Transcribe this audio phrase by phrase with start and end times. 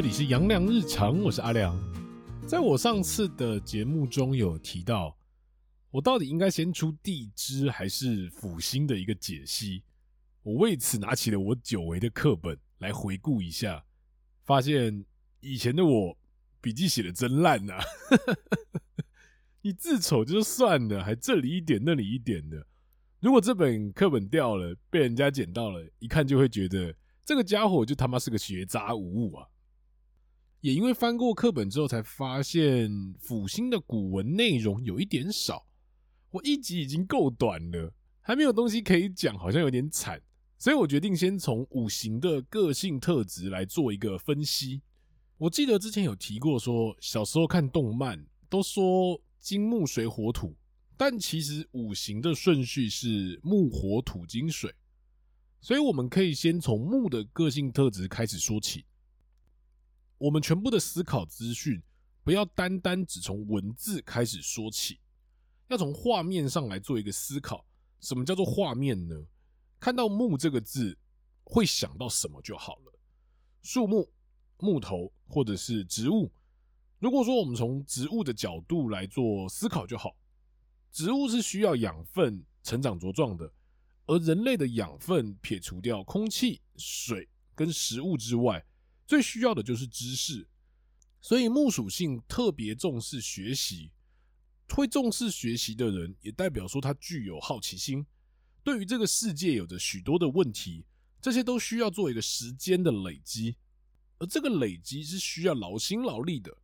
[0.00, 1.78] 这里是阳光日常，我是阿良。
[2.48, 5.14] 在我上次的节目中有提到，
[5.90, 9.82] 我到底应该先出地支还是辅星的一个解析。
[10.42, 13.84] 我为此拿起了我久违的课本来回顾一下，
[14.42, 15.04] 发现
[15.40, 16.16] 以前的我
[16.62, 17.84] 笔记写的真烂呐、啊！
[19.60, 22.66] 你字丑就算了，还这里一点那里一点的。
[23.20, 29.46] 如果这本课本掉了，被人家捡到了，一看就会觉得这个家伙就他妈是个学渣无误啊！
[30.60, 35.66] 也因为翻过课本之后，才发现辅星的古文内容有一点少。
[36.30, 40.20] 我一集已经够短了，还没有东西可以讲，好像有点惨。
[40.58, 44.82] 所以我决定先从五行的个性特质来做一个分析。
[45.38, 50.54] 我记得之前有提过，说小时候看动漫都说金木水火土，
[50.94, 54.70] 但其实五行的顺序是木火土金水。
[55.62, 58.84] 所以我们可以先从木的个性特质开始说起。
[60.20, 61.82] 我们全部的思考资讯，
[62.22, 65.00] 不要单单只从文字开始说起，
[65.68, 67.64] 要从画面上来做一个思考。
[68.00, 69.16] 什么叫做画面呢？
[69.78, 70.94] 看到“木”这个字，
[71.42, 72.92] 会想到什么就好了。
[73.62, 74.12] 树木、
[74.58, 76.30] 木头，或者是植物。
[76.98, 80.14] 如果说我们从植物的角度来做思考就好，
[80.92, 83.50] 植物是需要养分成长茁壮的，
[84.04, 88.62] 而人类的养分撇除掉空气、水跟食物之外。
[89.10, 90.46] 最需要的就是知识，
[91.20, 93.90] 所以木属性特别重视学习。
[94.68, 98.06] 会重视学习的人，也代表说他具有好奇心。
[98.62, 100.84] 对于这个世界有着许多的问题，
[101.20, 103.56] 这些都需要做一个时间的累积，
[104.18, 106.56] 而这个累积是需要劳心劳力的。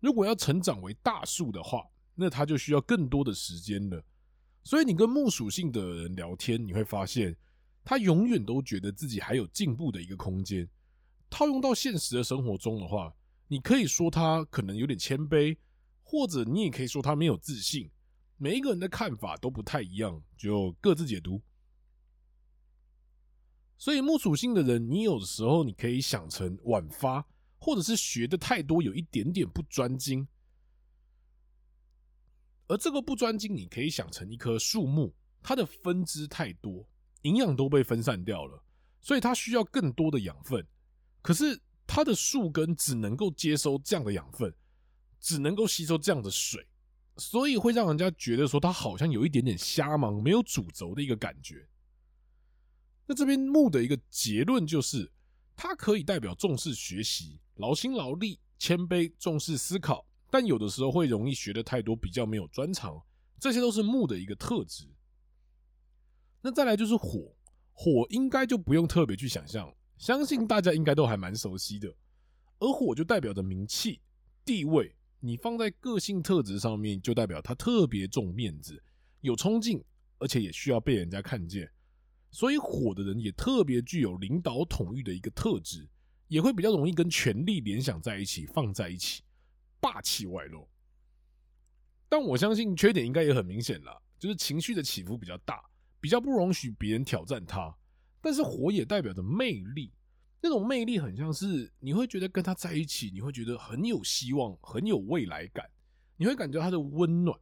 [0.00, 4.04] 如果要成长为大树的话，那他就需要更多的时间了。
[4.62, 7.34] 所以你跟木属性的人聊天，你会发现
[7.82, 10.68] 他永远都觉得自己还有进步的一个空间。
[11.34, 13.12] 套用到现实的生活中的话，
[13.48, 15.58] 你可以说他可能有点谦卑，
[16.04, 17.90] 或者你也可以说他没有自信。
[18.36, 21.42] 每一个人的看法都不太一样，就各自解读。
[23.76, 27.26] 所以木属性的人，你有的时候你可以想成晚发，
[27.58, 30.24] 或者是学的太多，有一点点不专精。
[32.68, 35.12] 而这个不专精，你可以想成一棵树木，
[35.42, 36.88] 它的分支太多，
[37.22, 38.62] 营养都被分散掉了，
[39.00, 40.64] 所以它需要更多的养分。
[41.24, 44.54] 可是它的树根只能够接收这样的养分，
[45.18, 46.66] 只能够吸收这样的水，
[47.16, 51.66] 所以会让人家觉得说它好像有一点点瞎忙，没有主轴的一个感觉。
[53.06, 55.10] 那这边木的一个结论就是，
[55.56, 63.02] 它可以代表重视学习、劳心劳力、谦卑、重视思考，但有的时候会容易学的太多，比较没有专长，
[63.40, 64.86] 这些都是木的一个特质。
[66.42, 67.34] 那再来就是火，
[67.72, 69.74] 火应该就不用特别去想象。
[69.96, 71.94] 相信大家应该都还蛮熟悉的，
[72.58, 74.00] 而火就代表着名气、
[74.44, 74.94] 地位。
[75.20, 78.82] 你放在个性特质上面，就代表他特别重面子、
[79.22, 79.82] 有冲劲，
[80.18, 81.70] 而且也需要被人家看见。
[82.30, 85.88] 所以火的人也特别具有领导统御的一个特质，
[86.28, 89.22] 也会比较容易跟权力联想在一起，放在一起，
[89.80, 90.68] 霸气外露。
[92.08, 95.62] 但我相信缺点应该也很明显啦，就是情绪的起伏比较大，
[96.00, 97.74] 比较不容许别人挑战他。
[98.24, 99.92] 但是火也代表着魅力，
[100.40, 105.68] 那种魅力很像是你会觉得跟他在一起，你会觉得很有希望，很有未来感，
[106.16, 107.38] 你会感觉他的温暖。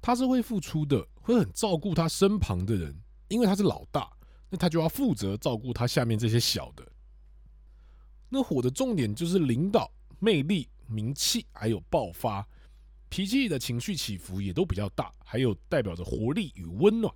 [0.00, 4.08] 他是会付出的，会很照顾他身旁的人，因为他是老大，
[4.50, 6.86] 那他就要负责照顾他下面这些小的。
[8.28, 12.46] 那火的重点就是领导、魅力、名气，还有爆发，
[13.08, 17.12] 脾气的情绪起伏也都比较大，还有代表着活力与温暖。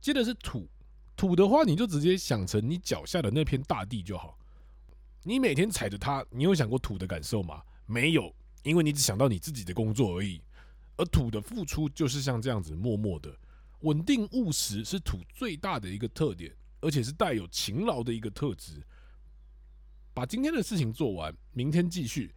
[0.00, 0.68] 接着是土。
[1.16, 4.38] 土的话，你就直接想成你脚下的那片大地就好。
[5.22, 7.62] 你每天踩着它，你有想过土的感受吗？
[7.86, 8.32] 没有，
[8.62, 10.42] 因为你只想到你自己的工作而已。
[10.98, 13.34] 而土的付出就是像这样子，默默的、
[13.80, 18.82] 稳定务实，是土最大的一个特点，而且是带有勤劳的一个特质。
[20.12, 22.34] 把今天的事情做完，明天继续。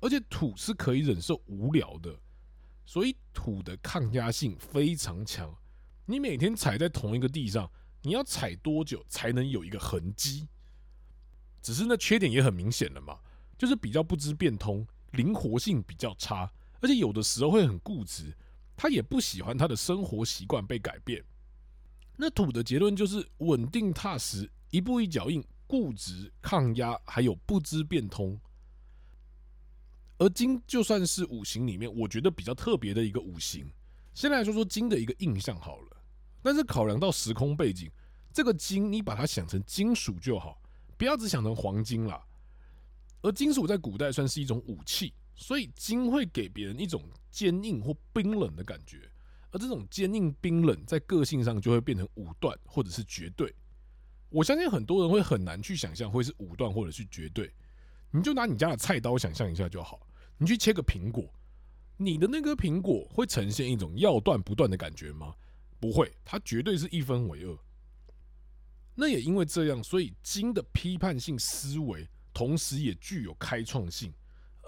[0.00, 2.18] 而且土是可以忍受无聊的，
[2.84, 5.52] 所以土的抗压性非常强。
[6.06, 7.70] 你每天踩在同一个地上。
[8.02, 10.48] 你要踩多久才能有一个痕迹？
[11.62, 13.20] 只是那缺点也很明显了嘛，
[13.56, 18.36] 就是比较不知变通，灵活性比较差，而且有的时候会很固执。
[18.76, 21.22] 他也不喜欢他的生活习惯被改变。
[22.16, 28.36] 那土的结论就是稳定踏实，一步一脚印，固执抗压，还有不知变通。
[30.18, 33.70] 而金就算是五行里面，我觉得比较特别的一个五行。
[34.14, 36.01] 先来说说金的一个印象好了。
[36.42, 37.90] 但是考量到时空背景，
[38.32, 40.60] 这个金你把它想成金属就好，
[40.98, 42.22] 不要只想成黄金啦。
[43.22, 49.08] 而金属在古代算是一种武器，所以金会给别人一种坚硬或冰冷的感觉。
[49.52, 53.54] 而这种坚硬冰冷，在个性上就会变成武断或者是绝对。
[54.30, 57.52] 我相信很多人会很难去想象会是武断或者是绝对。
[58.10, 60.00] 你就拿你家的菜刀想象一下就好，
[60.38, 61.30] 你去切个苹果，
[61.98, 65.34] 你的那颗苹果会呈现一种要断不断的感觉吗？
[65.82, 67.58] 不会，它绝对是一分为二。
[68.94, 74.14] 那也因为这样，所以金的批判性思维，同时也具有开创性，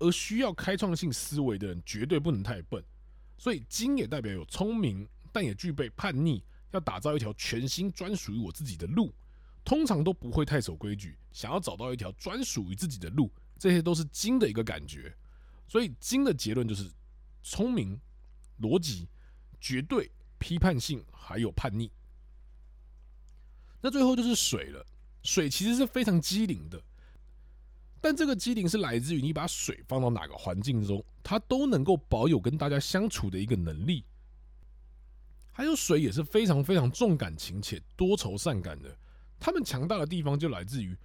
[0.00, 2.82] 而需要开创性思维的人绝对不能太笨。
[3.36, 9.12] 所以金也代表有聪明，但也具备叛逆，要打造一条全新专属于我自己的路，
[9.62, 15.14] 通常都不会太守规矩，想要找到一条专属于自己的路，这些都是金的一个感觉。
[15.68, 16.90] 所以金的结论就是
[17.42, 18.00] 聪明、
[18.62, 19.06] 逻辑、
[19.60, 20.10] 绝对、
[20.42, 21.88] 批判性，还有叛逆。
[23.80, 24.84] 那最后就是水了，
[25.22, 26.82] 水其实是非常机灵的。
[28.00, 34.04] 但这个机灵是来自于你把水放到哪个环境中，它都能够保有跟大家相处的一个能力。
[35.52, 38.96] 还有水也是非常非常重感情且多愁善感的。
[39.38, 40.96] 他们强大的地方就来自于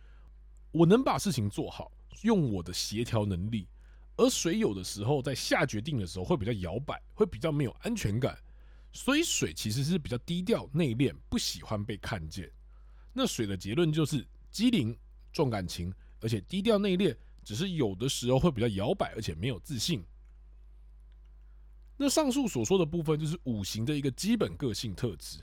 [0.72, 1.92] 我能把事情做好，
[2.24, 3.68] 用我的协调能力。
[4.16, 8.36] 而水有的时候在下决定的时候会比较摇摆，会比较没有安全感。
[8.98, 12.52] 所以水其实是比较低调内敛，不喜欢被看见。
[13.14, 14.98] 那水的结论就是机灵
[15.32, 15.94] 重感情。
[16.20, 20.04] 而且低调内敛，只是有的时候会比较摇摆，而且没有自信。
[21.96, 25.38] 那上述所说的部分，就是五行的一个基本个性特质。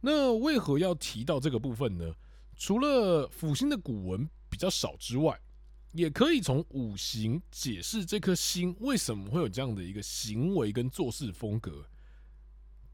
[0.00, 2.10] 那为何要提到这个部分呢？
[2.56, 5.38] 除了辅星的古文比较少之外，
[5.92, 11.86] 也可以从五行解释这颗星为什么会有这样的一个行为跟做事风格。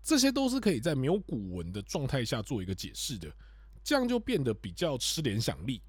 [0.05, 3.35] 这些都是可以在没有古文的状态下做一个解释的，
[3.83, 5.81] 这样就变得比较吃联想力。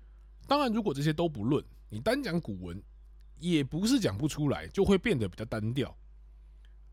[0.48, 2.82] 当然，如果这些都不论，你单讲古文，
[3.40, 5.94] 也不是讲不出来，就会变得比较单调。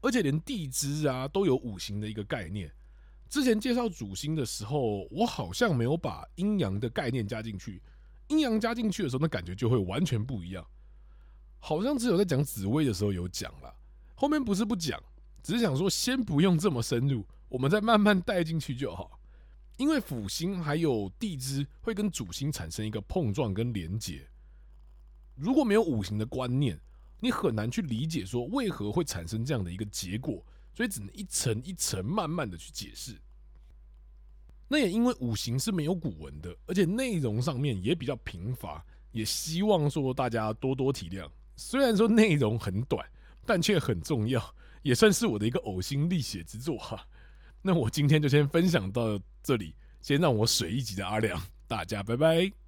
[0.01, 2.69] 而且连地支啊都有五行的一个概念。
[3.29, 7.81] 之前介绍主星的时候，我好像没有把阴阳的概念加进去。
[8.27, 10.67] 阴阳加进去的时候，那感觉就会完全不一样。
[11.61, 13.73] 好像只有在讲紫微的时候有讲了，
[14.17, 15.01] 后面不是不讲，
[15.43, 19.19] 只是想说先不用这么深入，我们再慢慢带进去就好。
[19.79, 24.29] 因为辅星还有地支会跟主星产生一个碰撞跟连结，
[25.35, 26.79] 如果没有五行的观念，
[27.21, 30.44] 你很难去理解说为何会产生这样的一个结果，
[30.75, 33.19] 所以只能一层一层慢慢的去解释。
[34.69, 41.29] 那也因为五行是没有古文的，而且内容上面也比较贫乏，也希望说大家多多体谅。
[41.56, 43.05] 虽然说内容很短，
[43.44, 47.06] 但却很重要，也算是我的一个呕心沥血之作哈。
[47.62, 52.62] 那我今天就先分享到这里，先让我水一集的阿良，大家拜拜。